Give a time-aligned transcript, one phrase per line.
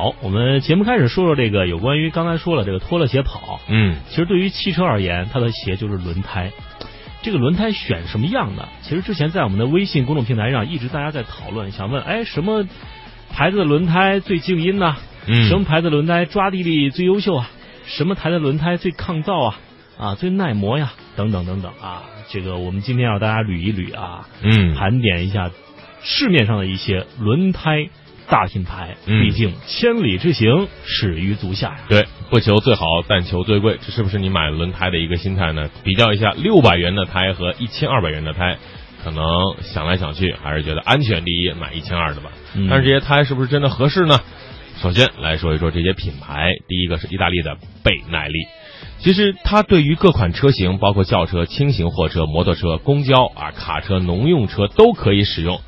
[0.00, 3.58] 好，我们节目开始说说这个有关于刚才说了这个脱了鞋跑。
[3.66, 6.52] 嗯，其实对于汽车而言，它的鞋就是轮胎。
[7.20, 8.68] 这个轮胎选什么样的？
[8.82, 12.64] 其实之前在我们的微信公众平台上一直大家在讨论，想问，哎，什么
[13.32, 14.94] 牌子的轮胎最静音呢？
[15.26, 17.50] 嗯，什么牌子轮胎抓地力最优秀啊？
[17.84, 19.58] 什么牌子轮胎最抗造啊？
[19.98, 20.92] 啊，最耐磨呀？
[21.16, 22.04] 等等等等啊！
[22.28, 25.50] 这个我们今天要大家捋一捋啊，嗯，盘点一下
[26.04, 27.88] 市面上的一些轮胎
[28.30, 28.96] 大品牌。
[29.06, 31.80] 嗯毕竟千里之行，始于足下呀。
[31.88, 35.68] 对，不求最好，但求最贵，这是不是你买轮胎的一个心态呢？
[35.82, 38.56] 比较一下六百元的胎和一千二百元的胎，
[39.02, 39.26] 可能
[39.62, 42.30] 想来想去还是觉得安全第一，买一千二的吧。
[42.54, 44.18] 嗯但是这些胎是不是真的合适呢？
[44.80, 48.38] 首先来说一说这些品牌，第一个是意大利的倍耐力。
[49.00, 55.60] 其实它对于各款车型，包括轿车、轻型货车、摩托车、公交啊、卡车、农用车都可以使用。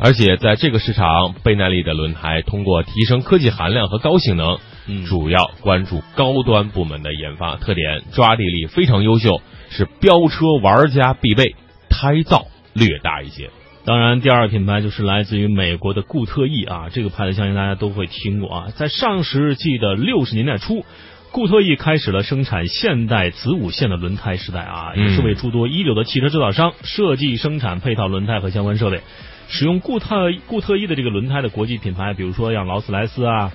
[0.00, 11.56] 而且在这个市场，倍耐力的轮胎通过提升科技含量和高性能，嗯主要关注高端部门的研发，特点抓地力非常优秀，是飙车玩家必备，
[11.90, 13.50] 胎噪略大一些。
[13.84, 18.66] 当然，第二个品牌就是来自于美国的固特异啊，这个牌子相信大家都会听过啊。
[18.76, 20.84] 在上世纪的六十年代初，
[21.30, 29.00] 固特异开始了生产现代子午线的轮胎时代啊，嗯也是为诸多一流的汽车制造商设计、生产配套轮胎和相关设备。
[29.48, 33.52] 使用固特固特异的这个轮胎的国际品牌，比如说像劳斯莱斯啊、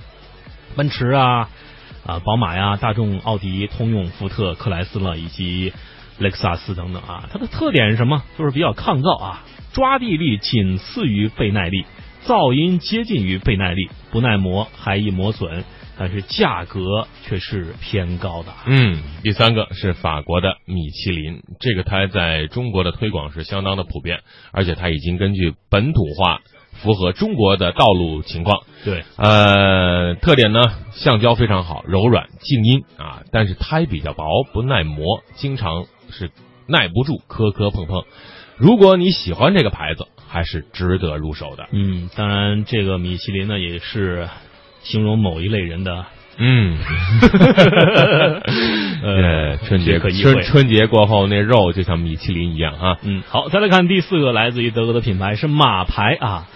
[0.74, 1.48] 奔驰啊、
[2.04, 5.72] 啊宝马呀、大众、奥迪、通用、福特、克莱斯勒以及
[6.18, 8.22] 雷克萨斯等等啊，它的特点是什么？
[8.38, 11.84] 就是比较抗造啊，抓地力仅次于倍耐力，
[12.26, 15.64] 噪音接近于倍耐力，不耐磨还易磨损，
[15.98, 18.52] 但是价格却是偏高的。
[18.66, 24.20] 嗯，第三个是法国的米其林，这个胎在中国的推广是相当的普遍，
[24.52, 26.40] 而且它已经根据本土化，
[26.72, 28.62] 符合中国的道路情况。
[28.84, 30.60] 对，呃，特点呢，
[30.92, 36.30] 橡胶非常好，柔软、静音啊，但是胎比较薄，不耐磨，经常是
[36.66, 38.04] 耐不住磕磕碰碰。
[38.56, 41.68] 如果你喜欢这个牌子，还是值得入手的。
[41.70, 44.28] 嗯，当然这个米其林呢也是
[44.82, 46.06] 形容某一类人的。
[46.36, 46.76] 嗯，
[49.04, 52.96] 呃，春节可意会春春节过后那肉就像米其林一样啊。
[53.04, 56.48] 嗯，好，再来看第四个，来自于德国的品牌是马牌啊。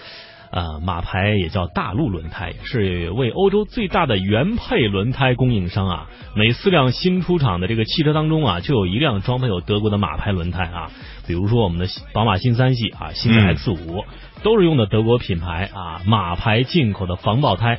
[0.51, 6.07] 呃，马牌也叫大陆轮胎，是为欧洲最大的原配轮胎供应商啊。
[6.35, 10.91] 每四辆新出厂的这个汽车当中啊，就有一辆装配有德国的马牌轮胎啊。
[11.27, 14.03] 比如说我们的宝马新三系啊，新的 X 五、
[14.41, 17.77] 都是用的德国品牌啊马牌进口的防爆胎。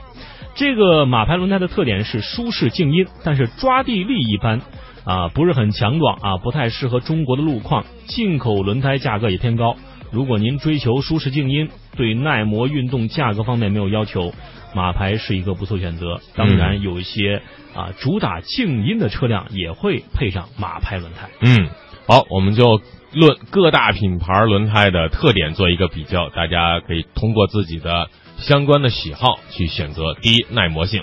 [0.55, 4.61] 这个马牌轮胎的特点是舒适静音，但是抓地力一般
[5.05, 7.85] 啊，不是很强壮啊，不太适合中国的路况。
[8.07, 9.77] 进口轮胎价格也偏高。
[10.13, 14.33] 如果您追求舒适静音，对耐磨运动价格方面没有要求，
[14.75, 16.21] 马牌是一个不错选择。
[16.35, 17.43] 当然，有一些
[17.75, 21.31] 啊主打静音的车辆也会配上马牌轮胎。
[21.41, 21.69] 嗯，
[22.07, 22.81] 好，我们就
[23.13, 30.15] 论各大品牌轮胎的特点做一个比较，大家可以通过自己的相关的喜好去选择。
[30.21, 31.03] 第一，耐磨性。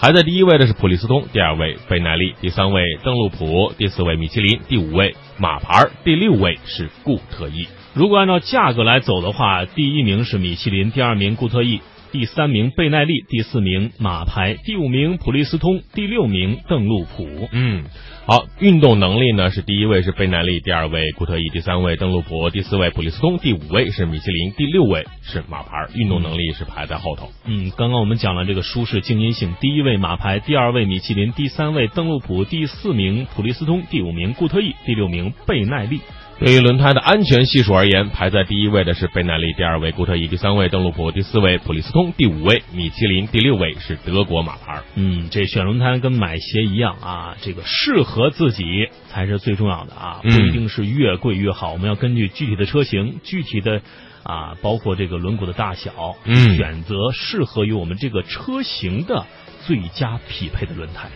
[0.00, 7.66] 排在第一位的是普利司通，第二位倍耐力，第三位邓禄普，第四位米其林，第五位马牌，第六位是固特异。
[7.98, 11.80] 如果按照价格来走的话，第一名是米其林，第二名固特异，
[12.12, 17.28] 第三名倍耐力，第四名马牌，第五名普利司通，第六名邓禄普。
[17.50, 17.86] 嗯，
[18.24, 27.32] 好，运动能力呢是第一位是倍耐力，第二位固特异，第三位邓禄普，第四位普利司通，第五位是米其林，第六位是马牌，运动能力是排在后头。
[27.46, 36.00] 嗯，刚刚我们讲了这个舒适静音性，第一位马牌，第二位米其林，第三位邓禄普，第四名普利司通，第五名固特异，第六名倍耐力。
[36.40, 44.80] 对于轮胎的安全系数而言，排在第一位的是倍耐力，第二位固特异，第三位邓禄普，第四位普利司通，第五位米其林，第六位是德国马牌。
[44.94, 53.82] 嗯，这选轮胎跟买鞋一样啊，这个适合自己才是最重要的啊，不嗯一定是越贵越好，我们要根据具体的车型、具体的
[54.22, 59.26] 啊，包括这个轮毂的大小，嗯选择适合于我们这个车型的
[59.66, 61.08] 最佳匹配的轮胎。